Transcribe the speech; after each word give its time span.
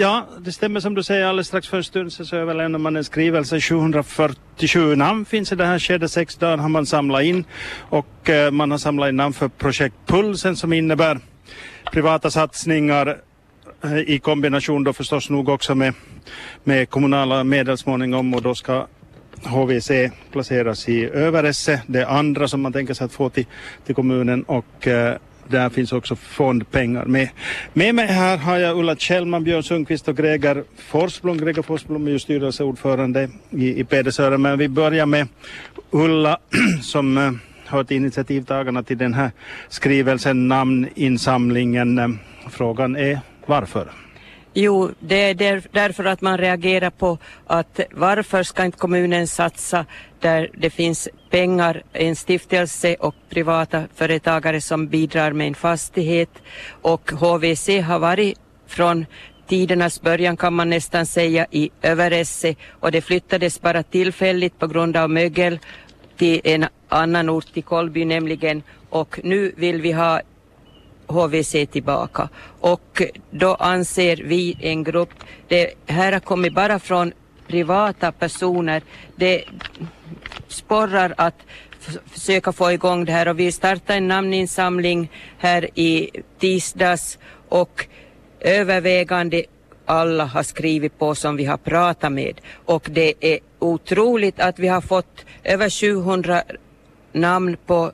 ja, 0.00 0.26
det 0.38 0.52
stämmer 0.52 0.80
som 0.80 0.94
du 0.94 1.02
säger. 1.02 1.26
Alldeles 1.26 1.46
strax 1.46 1.68
för 1.68 1.76
en 1.76 1.84
stund 1.84 2.12
så 2.12 2.36
överlämnar 2.36 2.78
man 2.78 2.96
en 2.96 3.04
skrivelse. 3.04 3.60
747 3.60 4.96
namn 4.96 5.24
finns 5.24 5.52
i 5.52 5.54
det 5.54 5.64
här 5.64 5.78
skedet. 5.78 6.10
Sex 6.10 6.36
dagar 6.36 6.56
har 6.56 6.68
man 6.68 6.86
samlat 6.86 7.22
in 7.22 7.44
och 7.90 8.30
eh, 8.30 8.50
man 8.50 8.70
har 8.70 8.78
samlat 8.78 9.08
in 9.08 9.16
namn 9.16 9.32
för 9.32 9.48
projekt 9.48 9.94
Pulsen 10.06 10.56
som 10.56 10.72
innebär 10.72 11.18
privata 11.92 12.30
satsningar 12.30 13.16
eh, 13.84 13.98
i 13.98 14.18
kombination 14.18 14.84
då 14.84 14.92
förstås 14.92 15.30
nog 15.30 15.48
också 15.48 15.74
med, 15.74 15.94
med 16.64 16.90
kommunala 16.90 17.44
medel 17.44 17.78
småningom 17.78 18.34
och 18.34 18.42
då 18.42 18.54
ska 18.54 18.86
HVC 19.44 19.90
placeras 20.32 20.88
i 20.88 21.04
Överesse, 21.04 21.82
det 21.86 22.08
andra 22.08 22.48
som 22.48 22.60
man 22.60 22.72
tänker 22.72 22.94
sig 22.94 23.04
att 23.04 23.12
få 23.12 23.30
till, 23.30 23.46
till 23.86 23.94
kommunen 23.94 24.42
och 24.42 24.86
eh, 24.86 25.16
där 25.50 25.68
finns 25.70 25.92
också 25.92 26.16
fondpengar 26.16 27.04
med. 27.04 27.28
Med 27.72 27.94
mig 27.94 28.06
här 28.06 28.36
har 28.36 28.56
jag 28.56 28.78
Ulla 28.78 28.96
Kjellman, 28.96 29.44
Björn 29.44 29.62
Sundqvist 29.62 30.08
och 30.08 30.16
Greger 30.16 30.64
Forsblom. 30.76 31.38
Greger 31.38 31.62
Forsblom 31.62 32.06
är 32.06 32.10
ju 32.10 32.18
styrelseordförande 32.18 33.28
i, 33.50 33.80
i 33.80 33.84
Pedersöre. 33.84 34.38
Men 34.38 34.58
vi 34.58 34.68
börjar 34.68 35.06
med 35.06 35.28
Ulla 35.90 36.38
som 36.82 37.18
eh, 37.18 37.24
har 37.66 37.76
hör 37.76 37.84
till 37.84 37.96
initiativtagarna 37.96 38.82
till 38.82 38.98
den 38.98 39.14
här 39.14 39.30
skrivelsen, 39.68 40.48
namninsamlingen. 40.48 41.98
Eh, 41.98 42.08
frågan 42.50 42.96
är 42.96 43.20
varför? 43.46 43.88
Jo, 44.54 44.90
det 45.00 45.30
är 45.30 45.34
där, 45.34 45.62
därför 45.72 46.04
att 46.04 46.20
man 46.20 46.38
reagerar 46.38 46.90
på 46.90 47.18
att 47.46 47.80
varför 47.90 48.42
ska 48.42 48.64
inte 48.64 48.78
kommunen 48.78 49.26
satsa 49.26 49.86
där 50.20 50.50
det 50.54 50.70
finns 50.70 51.08
pengar, 51.30 51.82
en 51.92 52.16
stiftelse 52.16 52.94
och 52.94 53.14
privata 53.28 53.84
företagare 53.94 54.60
som 54.60 54.86
bidrar 54.86 55.32
med 55.32 55.46
en 55.46 55.54
fastighet? 55.54 56.30
Och 56.82 57.10
HVC 57.10 57.68
har 57.68 57.98
varit 57.98 58.38
från 58.66 59.06
tidernas 59.46 60.00
början 60.00 60.36
kan 60.36 60.54
man 60.54 60.70
nästan 60.70 61.06
säga 61.06 61.46
i 61.50 61.70
Överesse. 61.82 62.54
Och 62.70 62.92
det 62.92 63.00
flyttades 63.00 63.60
bara 63.60 63.82
tillfälligt 63.82 64.58
på 64.58 64.66
grund 64.66 64.96
av 64.96 65.10
mögel 65.10 65.58
till 66.16 66.40
en 66.44 66.66
annan 66.88 67.30
ort 67.30 67.56
i 67.56 67.62
Kolby 67.62 68.04
nämligen. 68.04 68.62
Och 68.88 69.20
nu 69.24 69.52
vill 69.56 69.80
vi 69.80 69.92
ha 69.92 70.20
HVC 71.10 71.66
tillbaka. 71.66 72.28
Och 72.60 73.02
då 73.30 73.54
anser 73.54 74.16
vi 74.16 74.56
en 74.60 74.84
grupp, 74.84 75.14
det 75.48 75.74
här 75.86 76.12
har 76.12 76.20
kommit 76.20 76.54
bara 76.54 76.78
från 76.78 77.12
privata 77.46 78.12
personer, 78.12 78.82
det 79.16 79.44
sporrar 80.48 81.14
att 81.16 81.34
försöka 82.10 82.52
få 82.52 82.72
igång 82.72 83.04
det 83.04 83.12
här. 83.12 83.28
Och 83.28 83.38
vi 83.38 83.52
startar 83.52 83.96
en 83.96 84.08
namninsamling 84.08 85.10
här 85.38 85.78
i 85.78 86.10
tisdags. 86.38 87.18
Och 87.48 87.86
övervägande 88.40 89.44
alla 89.86 90.24
har 90.24 90.42
skrivit 90.42 90.98
på 90.98 91.14
som 91.14 91.36
vi 91.36 91.44
har 91.44 91.56
pratat 91.56 92.12
med. 92.12 92.40
Och 92.64 92.88
det 92.90 93.14
är 93.20 93.38
otroligt 93.58 94.40
att 94.40 94.58
vi 94.58 94.68
har 94.68 94.80
fått 94.80 95.24
över 95.44 95.70
700 95.70 96.42
namn 97.12 97.56
på 97.66 97.92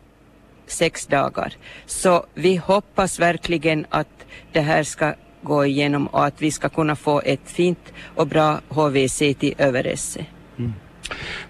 sex 0.66 1.06
dagar. 1.06 1.52
Så 1.86 2.26
vi 2.34 2.56
hoppas 2.56 3.20
verkligen 3.20 3.86
att 3.90 4.26
det 4.52 4.60
här 4.60 4.82
ska 4.82 5.14
gå 5.42 5.66
igenom 5.66 6.06
och 6.06 6.24
att 6.24 6.42
vi 6.42 6.50
ska 6.50 6.68
kunna 6.68 6.96
få 6.96 7.20
ett 7.24 7.50
fint 7.50 7.92
och 8.14 8.26
bra 8.26 8.60
HVC 8.68 9.18
till 9.18 9.54
Överesse. 9.58 10.24
Mm. 10.58 10.72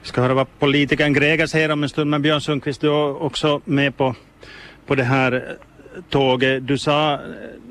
Vi 0.02 0.08
ska 0.08 0.20
höra 0.20 0.34
vad 0.34 0.58
politikern 0.58 1.12
Greger 1.12 1.46
säger 1.46 1.70
om 1.70 1.82
en 1.82 1.88
stund, 1.88 2.10
men 2.10 2.22
Björn 2.22 2.40
Sundqvist, 2.40 2.80
du 2.80 2.88
är 2.88 3.22
också 3.22 3.60
med 3.64 3.96
på, 3.96 4.14
på 4.86 4.94
det 4.94 5.04
här 5.04 5.32
eh, 5.32 6.02
tåget. 6.10 6.66
Du 6.66 6.78
sa 6.78 7.14
eh, 7.14 7.20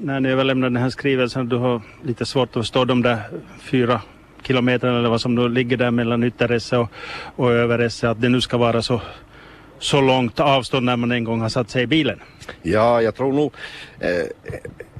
när 0.02 0.20
ni 0.20 0.30
överlämnade 0.30 0.74
den 0.74 0.84
här 0.84 0.90
skrivelsen 0.90 1.42
att 1.42 1.50
du 1.50 1.58
har 1.58 1.82
lite 2.04 2.26
svårt 2.26 2.50
att 2.50 2.54
förstå 2.54 2.86
de 2.86 3.02
där 3.02 3.20
fyra 3.60 4.02
kilometerna 4.44 5.00
eller 5.00 5.10
vad 5.10 5.22
som 5.22 5.36
nu 5.36 5.50
ligger 5.50 5.78
där 5.78 5.92
mellan 5.92 6.24
Ytteresse 6.24 6.78
och, 6.78 6.92
och 7.36 7.52
Överesse, 7.52 8.10
att 8.10 8.22
det 8.22 8.30
nu 8.30 8.42
ska 8.42 8.58
vara 8.58 8.82
så 8.82 9.02
så 9.80 10.02
långt 10.02 10.40
avstånd 10.40 10.86
när 10.86 10.96
man 10.96 11.12
en 11.12 11.24
gång 11.24 11.42
har 11.42 11.50
satt 11.50 11.70
sig 11.70 11.84
i 11.84 11.88
bilen? 11.88 12.20
Ja, 12.62 13.02
jag 13.02 13.16
tror 13.16 13.34
nog 13.34 13.54
eh, 14.00 14.10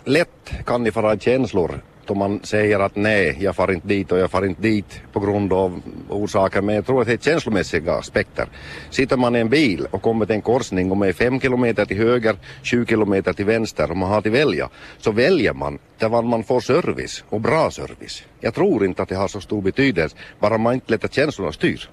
lätt 0.06 0.52
kan 0.66 0.84
det 0.84 0.96
vara 0.96 1.20
känslor 1.20 1.82
då 2.06 2.16
man 2.16 2.40
säger 2.44 2.80
att 2.80 2.96
nej, 2.96 3.38
jag 3.40 3.56
far 3.56 3.72
inte 3.72 3.88
dit 3.88 4.12
och 4.12 4.18
jag 4.18 4.32
far 4.32 4.46
inte 4.46 4.62
dit 4.62 5.02
på 5.14 5.20
grund 5.20 5.54
av 5.54 5.82
orsaker. 6.10 6.62
Men 6.62 6.76
jag 6.76 6.86
tror 6.86 7.02
att 7.02 7.08
det 7.08 7.14
är 7.14 7.32
känslomässiga 7.32 7.94
aspekter. 7.94 8.48
Sitter 8.90 9.18
man 9.18 9.36
i 9.36 9.40
en 9.40 9.50
bil 9.50 9.88
och 9.92 10.02
kommer 10.02 10.26
till 10.26 10.36
en 10.36 10.42
korsning 10.42 10.92
och 10.92 11.08
är 11.08 11.14
fem 11.14 11.40
kilometer 11.40 11.86
till 11.86 11.98
höger, 11.98 12.36
20 12.62 12.86
kilometer 12.86 13.34
till 13.34 13.46
vänster 13.46 13.92
och 13.92 13.98
man 13.98 14.10
har 14.10 14.22
till 14.22 14.32
välja, 14.32 14.70
så 14.98 15.12
väljer 15.12 15.54
man 15.54 15.80
där 15.98 16.22
man 16.22 16.44
får 16.44 16.60
service 16.60 17.24
och 17.30 17.42
bra 17.42 17.72
service. 17.72 18.24
Jag 18.40 18.54
tror 18.54 18.86
inte 18.86 19.02
att 19.02 19.10
det 19.10 19.16
har 19.16 19.28
så 19.28 19.42
stor 19.42 19.62
betydelse, 19.62 20.16
bara 20.40 20.58
man 20.58 20.74
inte 20.74 20.92
låter 20.92 21.08
känslorna 21.08 21.52
styr 21.52 21.90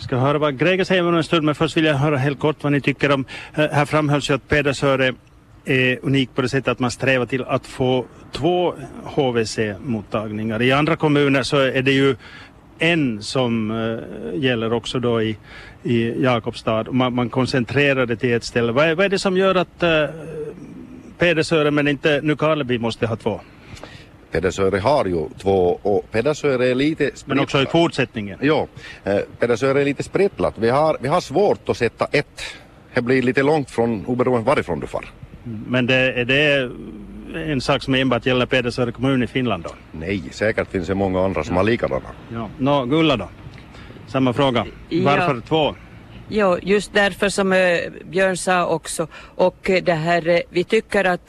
ska 0.00 0.16
höra 0.16 0.38
vad 0.38 0.58
Greger 0.58 0.84
säger 0.84 1.08
om 1.08 1.14
en 1.14 1.24
stund, 1.24 1.44
men 1.44 1.54
först 1.54 1.76
vill 1.76 1.84
jag 1.84 1.94
höra 1.94 2.16
helt 2.16 2.38
kort 2.38 2.56
vad 2.62 2.72
ni 2.72 2.80
tycker 2.80 3.12
om, 3.12 3.24
eh, 3.54 3.70
här 3.70 3.84
framhölls 3.84 4.30
ju 4.30 4.34
att 4.34 4.48
Pedersöre 4.48 5.14
är 5.64 5.98
unik 6.02 6.34
på 6.34 6.42
det 6.42 6.48
sättet 6.48 6.68
att 6.68 6.78
man 6.78 6.90
strävar 6.90 7.26
till 7.26 7.44
att 7.44 7.66
få 7.66 8.04
två 8.32 8.74
HVC-mottagningar. 9.04 10.62
I 10.62 10.72
andra 10.72 10.96
kommuner 10.96 11.42
så 11.42 11.56
är 11.56 11.82
det 11.82 11.92
ju 11.92 12.16
en 12.78 13.22
som 13.22 13.70
uh, 13.70 14.00
gäller 14.34 14.72
också 14.72 14.98
då 14.98 15.22
i, 15.22 15.36
i 15.82 16.22
Jakobstad. 16.22 16.84
Man, 16.92 17.14
man 17.14 17.30
koncentrerar 17.30 18.06
det 18.06 18.16
till 18.16 18.32
ett 18.32 18.44
ställe. 18.44 18.72
Vad 18.72 18.86
är, 18.86 18.94
vad 18.94 19.04
är 19.04 19.08
det 19.08 19.18
som 19.18 19.36
gör 19.36 19.54
att 19.54 19.82
eh, 19.82 19.90
uh, 19.90 20.08
Pedersöre 21.18 21.70
men 21.70 21.88
inte 21.88 22.20
Nykarleby 22.22 22.78
måste 22.78 23.06
ha 23.06 23.16
två? 23.16 23.40
Pedersöre 24.30 24.78
har 24.78 25.04
ju 25.04 25.28
två 25.38 25.80
och 25.82 26.10
Pedersöre 26.10 26.68
är 26.68 26.74
lite 26.74 27.04
sprittlat. 27.04 27.26
Men 27.26 27.40
också 27.40 27.62
i 27.62 27.66
fortsättningen? 27.66 28.38
Ja, 28.42 28.66
eh, 29.04 29.18
Pedersöre 29.38 29.80
är 29.80 29.84
lite 29.84 30.02
sprittlat. 30.02 30.54
Vi 30.58 30.70
har, 30.70 30.96
vi 31.00 31.08
har 31.08 31.20
svårt 31.20 31.68
att 31.68 31.76
sätta 31.76 32.04
ett. 32.04 32.42
Det 32.94 33.02
blir 33.02 33.22
lite 33.22 33.42
långt 33.42 33.70
från 33.70 34.06
oberoende 34.06 34.46
varifrån 34.46 34.80
du 34.80 34.86
far. 34.86 35.04
Men 35.66 35.86
det, 35.86 35.94
är 35.94 36.24
det 36.24 36.70
en 37.34 37.60
sak 37.60 37.82
som 37.82 37.94
enbart 37.94 38.26
gäller 38.26 38.46
Pedersöre 38.46 38.92
kommun 38.92 39.22
i 39.22 39.26
Finland 39.26 39.62
då? 39.62 39.70
Nej, 39.92 40.22
säkert 40.30 40.70
finns 40.70 40.86
det 40.86 40.94
många 40.94 41.24
andra 41.24 41.44
som 41.44 41.54
ja. 41.54 41.58
har 41.58 41.64
likadana. 41.64 42.08
Ja. 42.32 42.48
Nå, 42.58 42.84
Gulla 42.84 43.16
då? 43.16 43.28
Samma 44.06 44.32
fråga. 44.32 44.66
Varför 44.90 45.34
ja. 45.34 45.40
två? 45.48 45.74
Ja, 46.28 46.58
just 46.62 46.92
därför 46.92 47.28
som 47.28 47.52
äh, 47.52 47.78
Björn 48.04 48.36
sa 48.36 48.66
också. 48.66 49.06
Och 49.36 49.70
äh, 49.70 49.82
det 49.82 49.92
här, 49.92 50.42
vi 50.50 50.64
tycker 50.64 51.04
att 51.04 51.26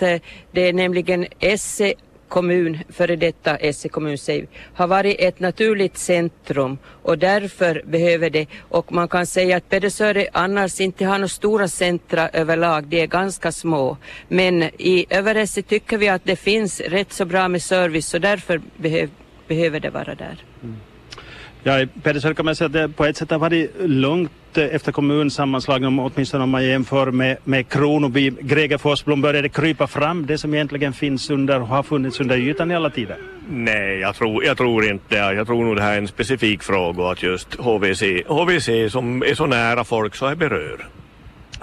det 0.52 0.70
är 0.70 0.74
nämligen 0.74 1.26
SE 1.58 1.94
kommun, 2.32 2.78
före 2.90 3.16
detta 3.16 3.56
Esse 3.58 3.90
kommun 3.90 4.18
har 4.74 4.88
varit 4.88 5.16
ett 5.20 5.40
naturligt 5.40 5.98
centrum 5.98 6.78
och 7.04 7.18
därför 7.18 7.84
behöver 7.86 8.30
det, 8.30 8.48
och 8.70 8.94
man 8.94 9.08
kan 9.08 9.26
säga 9.26 9.58
att 9.58 9.70
Pedersöre 9.70 10.28
annars 10.34 10.82
inte 10.82 11.06
har 11.06 11.18
några 11.18 11.28
stora 11.28 11.68
centra 11.68 12.30
överlag, 12.30 12.88
de 12.88 13.02
är 13.02 13.08
ganska 13.08 13.52
små. 13.52 13.98
Men 14.28 14.64
i 14.64 15.06
Överesse 15.10 15.62
tycker 15.62 15.98
vi 15.98 16.10
att 16.10 16.26
det 16.26 16.36
finns 16.36 16.80
rätt 16.80 17.14
så 17.14 17.26
bra 17.26 17.48
med 17.48 17.62
service 17.62 18.08
så 18.08 18.20
därför 18.20 18.62
behöv, 18.78 19.10
behöver 19.48 19.80
det 19.80 19.90
vara 19.90 20.16
där. 20.16 20.38
Mm. 20.64 20.76
Ja, 21.64 21.80
i 21.80 21.88
Pedersöre 21.88 22.34
kan 22.34 22.46
man 22.46 22.56
säga 22.56 22.66
att 22.66 22.74
det 22.74 22.90
på 22.90 23.06
ett 23.06 23.18
sätt 23.18 23.32
har 23.32 23.40
varit 23.40 23.72
lugnt 23.80 24.32
efter 24.58 24.92
kommunsammanslagningen, 24.92 26.00
åtminstone 26.00 26.44
om 26.44 26.50
man 26.50 26.66
jämför 26.66 27.12
med, 27.12 27.38
med 27.44 27.70
Kronoby. 27.70 28.32
Greger 28.42 28.78
Forsblom, 28.78 29.22
började 29.22 29.50
krypa 29.50 29.88
fram 29.88 30.26
det 30.26 30.38
som 30.38 30.54
egentligen 30.54 30.94
finns 30.94 31.30
under 31.30 31.62
och 31.62 31.68
har 31.68 31.84
funnits 31.84 32.20
under 32.20 32.38
ytan 32.38 32.72
i 32.72 32.76
alla 32.76 32.90
tider? 32.90 33.18
Nej, 33.50 34.00
jag 34.00 34.16
tror, 34.16 34.46
jag 34.46 34.58
tror 34.58 34.86
inte 34.86 35.16
det. 35.16 35.34
Jag 35.34 35.48
tror 35.48 35.66
nog 35.66 35.76
det 35.76 35.82
här 35.82 35.94
är 35.94 35.98
en 35.98 36.08
specifik 36.08 36.64
fråga 36.64 37.04
att 37.04 37.24
just 37.24 37.56
HVC, 37.56 38.04
HVC 38.28 38.92
som 38.92 39.24
är 39.24 39.36
så 39.36 39.46
nära 39.46 39.84
folk 39.84 40.16
så 40.16 40.26
är 40.26 40.36
berör. 40.36 40.86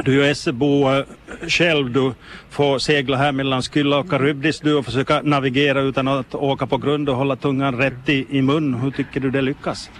Du 0.05 0.25
är 0.25 0.31
Essebo 0.31 0.91
eh, 0.91 1.05
själv, 1.49 1.91
du 1.91 2.13
får 2.51 2.79
segla 2.79 3.17
här 3.17 3.33
mellan 3.33 3.63
Skylla 3.63 3.99
och 3.99 4.11
Karybdis 4.11 4.61
du 4.61 4.75
och 4.75 4.85
försöka 4.85 5.23
navigera 5.23 5.81
utan 5.81 6.09
att 6.09 6.35
åka 6.35 6.67
på 6.67 6.77
grund 6.77 7.09
och 7.09 7.17
hålla 7.17 7.37
tungan 7.37 7.77
rätt 7.77 8.09
i, 8.09 8.27
i 8.31 8.43
mun. 8.43 8.75
Hur 8.75 8.91
tycker 8.91 9.21
du 9.21 9.31
det 9.31 9.41
lyckas? 9.41 9.91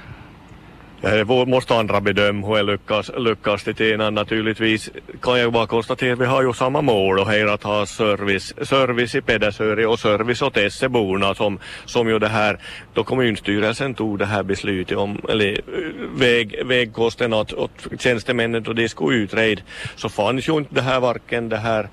Det 1.01 1.25
måste 1.25 1.75
andra 1.75 2.01
bedöma 2.01 2.47
hur 2.47 2.57
jag 2.57 2.67
lyckas, 2.67 3.11
lyckas 3.17 3.65
till 3.65 3.75
tiden. 3.75 4.15
Naturligtvis 4.15 4.91
kan 5.23 5.41
jag 5.41 5.53
bara 5.53 5.67
konstatera 5.67 6.13
att 6.13 6.19
vi 6.19 6.27
har 6.27 6.43
ju 6.43 6.53
samma 6.53 6.83
mål 6.83 7.19
och 7.19 7.27
här 7.27 7.47
att 7.47 7.63
ha 7.63 7.87
service, 7.87 8.55
service 8.63 9.15
i 9.15 9.21
Pedersöre 9.21 9.87
och 9.87 10.01
service 10.01 10.43
åt 10.43 10.57
Esseborna 10.57 11.35
som, 11.35 11.59
som 11.85 12.09
ju 12.09 12.19
det 12.19 12.29
här, 12.29 12.59
då 12.95 13.05
kommunstyrelsen 13.05 13.95
tog 13.95 14.19
det 14.19 14.27
här 14.27 14.43
beslutet 14.43 14.99
om, 14.99 15.21
eller 15.29 15.61
väg, 16.19 16.67
vägkosten 16.67 17.33
åt, 17.33 17.53
åt 17.53 17.87
tjänstemännen 17.99 18.63
då 18.63 18.73
de 18.73 18.89
skulle 18.89 19.17
utreda, 19.17 19.63
så 19.97 20.09
fanns 20.09 20.49
ju 20.49 20.59
inte 20.59 20.75
det 20.75 20.83
här 20.83 21.01
varken 21.01 21.49
det 21.49 21.57
här 21.57 21.89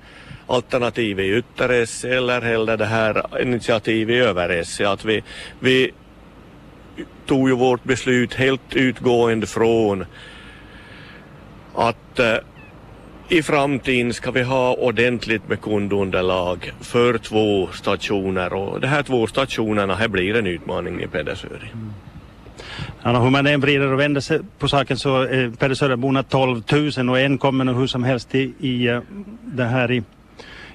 alternativet 0.46 1.24
i 1.24 1.36
Ytteresse 1.36 2.16
eller 2.16 2.40
heller 2.40 2.76
det 2.76 2.86
här 2.86 3.42
initiativet 3.42 4.14
i 4.14 4.18
Överesse. 4.18 4.88
Att 4.88 5.04
vi, 5.04 5.22
vi 5.60 5.92
tog 7.26 7.48
ju 7.48 7.54
vårt 7.54 7.84
beslut 7.84 8.34
helt 8.34 8.74
utgående 8.74 9.46
från 9.46 10.04
att, 11.74 12.18
eh, 12.18 12.36
i 13.28 13.42
framtiden 13.42 14.14
ska 14.14 14.30
vi 14.30 14.42
ha 14.42 14.74
ordentligt 14.74 15.48
med 15.48 15.60
kundunderlag 15.60 16.72
för 16.80 17.18
två 17.18 17.68
stationer 17.72 18.52
och 18.52 18.80
de 18.80 18.86
här 18.86 19.02
två 19.02 19.26
stationerna 19.26 19.94
här 19.94 20.08
blir 20.08 20.36
en 20.36 20.46
utmaning 20.46 21.02
i 21.02 21.06
Pedersöri. 21.06 21.70
Mm. 21.72 21.92
Ja, 23.02 23.22
hur 23.22 23.30
man 23.30 23.46
än 23.46 23.60
vrider 23.60 23.92
och 23.92 24.00
vänder 24.00 24.20
sig 24.20 24.40
på 24.58 24.68
saken 24.68 24.98
så 24.98 25.24
eh, 25.24 25.38
är 25.38 25.50
Pedersöreborna 25.50 26.22
12 26.22 26.62
000 26.96 27.08
och 27.08 27.20
en 27.20 27.38
kommer 27.38 27.64
nog 27.64 27.76
hur 27.76 27.86
som 27.86 28.04
helst 28.04 28.34
i, 28.34 28.52
i 28.58 28.88
eh, 28.88 29.00
det 29.44 29.64
här 29.64 29.92
i, 29.92 30.02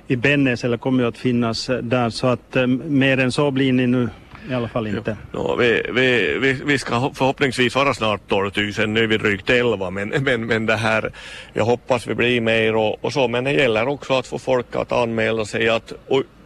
i 0.08 0.16
Bennes 0.16 0.64
eller 0.64 0.78
kommer 0.78 1.04
ju 1.04 1.10
att 1.10 1.18
finnas 1.18 1.70
eh, 1.70 1.78
där 1.78 2.10
så 2.10 2.28
att 2.28 2.56
eh, 2.56 2.68
mer 2.68 3.18
än 3.18 3.32
så 3.32 3.52
blir 3.52 3.74
ni 3.74 3.88
nu 3.88 4.10
i 4.50 4.54
alla 4.54 4.68
fall 4.68 4.88
inte. 4.88 5.18
Ja, 5.34 5.56
vi, 5.56 5.82
vi, 5.94 6.38
vi, 6.42 6.54
vi 6.66 6.78
ska 6.78 7.12
förhoppningsvis 7.14 7.76
vara 7.76 7.94
snart 7.94 8.22
12 8.28 8.52
000, 8.78 8.90
nu 8.90 9.04
är 9.04 9.08
vi 9.08 9.18
drygt 9.18 9.50
11 9.50 9.90
men, 9.90 10.10
men, 10.24 10.46
men 10.46 10.66
det 10.66 10.76
här, 10.76 11.12
jag 11.54 11.66
hoppas 11.66 12.08
vi 12.08 12.16
blir 12.16 12.42
mer 12.42 12.76
och, 12.76 13.06
och 13.06 13.14
så 13.14 13.28
men 13.28 13.44
det 13.44 13.52
gäller 13.52 13.88
också 13.88 14.14
att 14.14 14.28
få 14.28 14.40
folk 14.40 14.76
att 14.76 14.92
anmäla 14.92 15.46
sig 15.46 15.70
att 15.70 15.94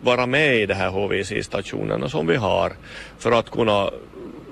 vara 0.02 0.26
med 0.26 0.58
i 0.58 0.66
de 0.66 0.74
här 0.74 0.90
HVC-stationerna 0.90 2.10
som 2.10 2.28
vi 2.28 2.36
har 2.36 2.74
för 3.20 3.32
att 3.32 3.52
kunna 3.52 3.90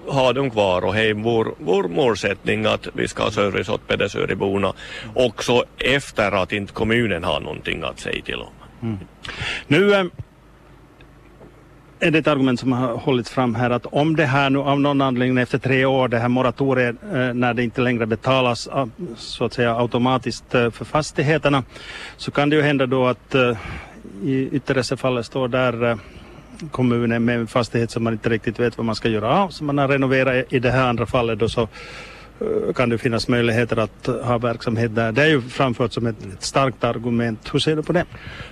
ha 0.07 0.33
dem 0.33 0.49
kvar 0.49 0.85
och 0.85 0.93
hej, 0.93 1.13
vår, 1.13 1.55
vår 1.57 1.83
målsättning 1.83 2.65
att 2.65 2.87
vi 2.93 3.07
ska 3.07 3.23
ha 3.23 3.31
service 3.31 3.69
åt 3.69 3.87
Pedersöriborna 3.87 4.73
också 5.15 5.63
efter 5.77 6.31
att 6.31 6.53
inte 6.53 6.73
kommunen 6.73 7.23
har 7.23 7.39
någonting 7.39 7.83
att 7.83 7.99
säga 7.99 8.23
till 8.23 8.35
om. 8.39 8.53
Mm. 8.81 8.97
Nu 9.67 9.93
äh, 9.93 10.05
är 12.03 12.11
det 12.11 12.19
ett 12.19 12.27
argument 12.27 12.59
som 12.59 12.71
har 12.71 12.97
hållits 12.97 13.29
fram 13.29 13.55
här 13.55 13.69
att 13.69 13.85
om 13.85 14.15
det 14.15 14.25
här 14.25 14.49
nu 14.49 14.59
av 14.59 14.79
någon 14.79 15.01
anledning 15.01 15.37
efter 15.37 15.57
tre 15.57 15.85
år, 15.85 16.07
det 16.07 16.19
här 16.19 16.27
moratoriet 16.27 16.95
eh, 17.03 17.33
när 17.33 17.53
det 17.53 17.63
inte 17.63 17.81
längre 17.81 18.05
betalas 18.05 18.67
ah, 18.67 18.87
så 19.17 19.45
att 19.45 19.53
säga 19.53 19.75
automatiskt 19.75 20.55
eh, 20.55 20.71
för 20.71 20.85
fastigheterna 20.85 21.63
så 22.17 22.31
kan 22.31 22.49
det 22.49 22.55
ju 22.55 22.61
hända 22.61 22.85
då 22.85 23.07
att 23.07 23.35
eh, 23.35 23.57
i 24.23 24.49
yttersta 24.51 24.97
fallet 24.97 25.25
står 25.25 25.47
där 25.47 25.97
kommunen 26.71 27.25
med 27.25 27.39
en 27.39 27.47
fastighet 27.47 27.91
som 27.91 28.03
man 28.03 28.13
inte 28.13 28.29
riktigt 28.29 28.59
vet 28.59 28.77
vad 28.77 28.85
man 28.85 28.95
ska 28.95 29.09
göra 29.09 29.37
av. 29.43 29.49
som 29.49 29.67
man 29.67 29.77
har 29.77 29.87
renoverat 29.87 30.53
i 30.53 30.59
det 30.59 30.71
här 30.71 30.87
andra 30.87 31.05
fallet 31.05 31.39
då 31.39 31.49
så 31.49 31.67
kan 32.75 32.89
det 32.89 32.97
finnas 32.97 33.27
möjligheter 33.27 33.79
att 33.79 34.07
ha 34.23 34.37
verksamhet 34.37 34.95
där. 34.95 35.11
Det 35.11 35.23
är 35.23 35.27
ju 35.27 35.41
framfört 35.41 35.93
som 35.93 36.07
ett, 36.07 36.25
ett 36.33 36.43
starkt 36.43 36.83
argument. 36.83 37.49
Hur 37.53 37.59
ser 37.59 37.75
du 37.75 37.83
på 37.83 37.93
det? 37.93 38.05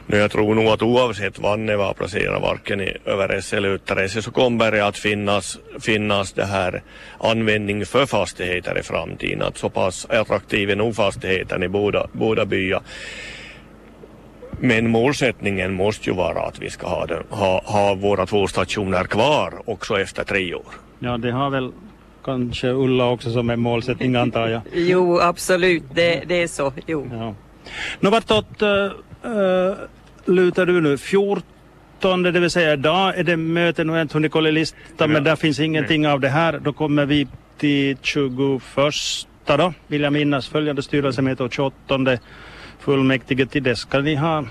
Nu 0.08 0.18
jag 0.18 0.32
tror 0.32 0.56
nog 0.56 0.68
att 0.68 0.82
oavsett 0.82 1.40
var 1.40 1.58
Neva 1.58 1.94
placerar 1.94 2.40
varken 2.40 2.82
i 2.82 2.98
Överes 3.06 3.54
eller 3.54 3.70
Uttares 3.70 4.24
så 4.24 4.32
kommer 4.32 4.72
det 4.72 4.86
att 4.86 4.98
finnas, 4.98 5.60
finnas 5.80 6.34
det 6.34 6.46
här 6.46 6.82
användning 7.20 7.86
för 7.86 8.06
fastigheter 8.06 8.80
i 8.80 8.84
framtiden. 8.84 9.42
Att 9.42 9.58
så 9.58 9.70
pass 9.70 10.06
attraktiv 10.10 10.70
är 10.70 10.76
nog 10.76 10.96
fastigheten 10.96 11.64
i 11.64 11.68
båda, 11.68 12.08
båda 12.12 12.46
byar. 12.46 12.82
Men 14.60 14.90
målsättningen 14.90 15.74
måste 15.74 16.10
ju 16.10 16.16
vara 16.16 16.42
att 16.42 16.60
vi 16.60 16.70
ska 16.70 16.88
ha, 16.88 17.06
den, 17.06 17.24
ha, 17.30 17.62
ha 17.66 17.96
våra 17.96 18.26
två 18.26 18.48
stationer 18.48 19.04
kvar 19.04 19.54
också 19.66 20.00
efter 20.00 20.24
tre 20.24 20.54
år. 20.54 20.74
Ja, 21.00 21.18
det 21.18 21.32
har 21.32 21.50
väl 21.50 21.72
kanske 22.26 22.68
Ulla 22.68 23.10
också 23.10 23.32
som 23.32 23.50
en 23.50 23.60
målsättning 23.60 24.16
antar 24.16 24.48
jag. 24.48 24.62
jo, 24.74 25.20
absolut, 25.20 25.84
det, 25.94 26.24
det 26.28 26.44
är 26.44 26.48
så. 26.48 26.74
Jo. 26.88 27.10
Ja. 27.12 27.36
Nå, 28.00 28.10
vartåt 28.10 28.62
uh, 28.62 29.74
lutar 30.26 30.66
du 30.66 30.82
nu? 30.82 30.98
14, 30.98 32.24
det 32.24 32.32
vill 32.32 32.50
säga 32.50 32.74
idag 32.74 33.20
är 33.20 33.24
det 33.24 33.38
möte, 33.38 33.84
nu 33.84 33.92
har 33.92 33.98
jag 33.98 34.06
inte 34.06 34.14
hunnit 34.14 34.32
kolla 34.32 34.50
listan, 34.50 35.12
men 35.12 35.24
där 35.24 35.36
finns 35.36 35.60
ingenting 35.60 36.02
Nej. 36.02 36.12
av 36.12 36.20
det 36.20 36.30
här. 36.30 36.60
Då 36.60 36.74
kommer 36.74 37.06
vi 37.06 37.28
till 37.58 37.98
21 38.02 38.62
då, 39.46 39.74
vill 39.88 40.02
jag 40.02 40.14
minnas, 40.14 40.48
följande 40.48 40.82
styrelsemöte 40.82 41.44
och 41.44 41.54
28 41.54 42.18
fullmäktige 42.80 43.46
till 43.46 43.64
det 43.64 43.76
ska 43.76 44.00
ni 44.00 44.16
ha 44.16 44.46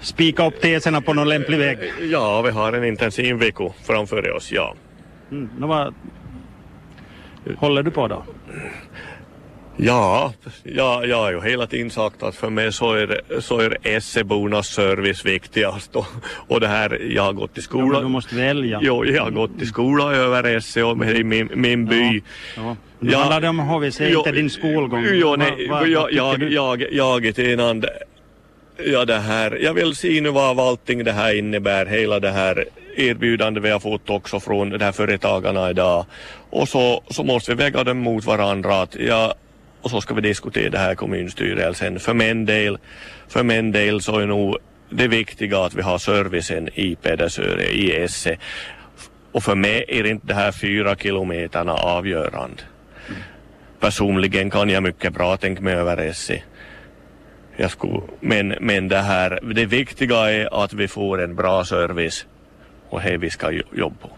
spika 0.00 0.46
upp 0.46 0.60
teserna 0.60 1.00
på 1.00 1.12
någon 1.14 1.28
lämplig 1.28 1.58
väg? 1.58 1.78
Ja, 2.02 2.42
vi 2.42 2.50
har 2.50 2.72
en 2.72 2.84
intensiv 2.84 3.36
vecka 3.36 3.64
framför 3.86 4.36
oss, 4.36 4.52
ja. 4.52 4.74
Mm, 5.30 5.48
vad 5.56 5.94
håller 7.56 7.82
du 7.82 7.90
på 7.90 8.08
då? 8.08 8.24
Ja, 9.76 10.32
ja, 10.62 11.04
jag 11.04 11.16
har 11.16 11.32
ju 11.32 11.40
hela 11.40 11.66
tiden 11.66 11.90
sagt 11.90 12.22
att 12.22 12.34
för 12.34 12.50
mig 12.50 12.72
så 12.72 12.92
är, 12.92 13.40
så 13.40 13.60
är 13.60 14.00
SE-bornas 14.00 14.66
service 14.66 15.24
viktigast 15.24 15.96
och, 15.96 16.06
och 16.48 16.60
det 16.60 16.68
här, 16.68 16.98
jag 17.10 17.22
har 17.22 17.32
gått 17.32 17.58
i 17.58 17.62
skola. 17.62 17.98
Ja, 17.98 18.00
du 18.00 18.08
måste 18.08 18.34
välja. 18.34 18.80
Jo, 18.82 19.04
jag 19.04 19.22
har 19.22 19.30
gått 19.30 19.62
i 19.62 19.66
skola 19.66 20.14
över 20.14 20.60
SE 20.60 20.82
och 20.82 21.06
i 21.06 21.24
min, 21.24 21.48
min 21.54 21.86
by. 21.86 22.22
Ja, 22.56 22.62
ja. 22.64 22.76
Nu 22.98 23.14
handlar 23.14 23.40
det 23.40 23.48
om 23.48 23.58
HVC, 23.58 24.00
jo, 24.00 24.18
inte 24.18 24.32
din 24.32 24.50
skolgång. 24.50 25.06
Jo, 25.12 25.36
nej, 25.38 25.68
vad, 25.68 25.80
vad, 25.80 25.88
jag, 25.88 26.12
jag, 26.12 26.42
jag, 26.42 26.80
jag, 26.92 27.22
jag, 27.32 27.84
ja 28.76 29.04
det 29.04 29.18
här, 29.18 29.58
jag 29.62 29.74
vill 29.74 29.94
se 29.94 30.20
nu 30.20 30.30
vad 30.30 30.60
allting 30.60 31.04
det 31.04 31.12
här 31.12 31.38
innebär, 31.38 31.86
hela 31.86 32.20
det 32.20 32.30
här 32.30 32.64
erbjudande 32.96 33.60
vi 33.60 33.70
har 33.70 33.80
fått 33.80 34.10
också 34.10 34.40
från 34.40 34.70
de 34.70 34.84
här 34.84 34.92
företagarna 34.92 35.70
idag. 35.70 36.06
Och 36.50 36.68
så, 36.68 37.02
så 37.10 37.24
måste 37.24 37.54
vi 37.54 37.64
väga 37.64 37.84
dem 37.84 37.98
mot 37.98 38.24
varandra. 38.24 38.82
Att, 38.82 38.96
ja, 38.96 39.34
och 39.80 39.90
så 39.90 40.00
ska 40.00 40.14
vi 40.14 40.20
diskutera 40.20 40.70
det 40.70 40.78
här 40.78 40.92
i 40.92 40.96
kommunstyrelsen. 40.96 42.00
För 42.00 42.14
min 42.14 42.44
del, 42.44 42.78
för 43.28 43.42
min 43.42 43.72
del 43.72 44.00
så 44.00 44.18
är 44.18 44.26
nog 44.26 44.56
det 44.90 45.08
viktiga 45.08 45.58
att 45.58 45.74
vi 45.74 45.82
har 45.82 45.98
servicen 45.98 46.68
i 46.74 46.94
Pedersöre, 46.94 47.64
i 47.64 47.96
Esse. 47.96 48.36
Och 49.32 49.42
för 49.42 49.54
mig 49.54 49.84
är 49.88 50.06
inte 50.06 50.26
de 50.26 50.34
här 50.34 50.52
fyra 50.52 50.96
kilometerna 50.96 51.72
avgörande. 51.72 52.62
Personligen 53.80 54.50
kan 54.50 54.70
jag 54.70 54.82
mycket 54.82 55.12
bra 55.12 55.36
tänka 55.36 55.62
mig 55.62 55.74
över 55.74 55.96
Esse. 55.96 56.42
Jag 57.56 57.70
skulle, 57.70 58.00
men, 58.20 58.54
men 58.60 58.88
det 58.88 58.98
här, 58.98 59.40
det 59.54 59.66
viktiga 59.66 60.30
är 60.30 60.64
att 60.64 60.72
vi 60.72 60.88
får 60.88 61.22
en 61.22 61.34
bra 61.34 61.64
service 61.64 62.26
och 62.94 63.00
det 63.00 63.16
vi 63.16 63.30
ska 63.30 63.50
jobba 63.72 63.96
på. 64.00 64.10